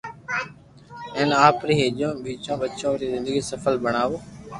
ھين 1.15 1.29
آپري 1.47 1.73
ھين 1.79 2.15
ٻچو 2.61 2.91
ري 2.99 3.07
زندگي 3.13 3.41
سفل 3.51 3.75
بڻاوُ 3.83 4.15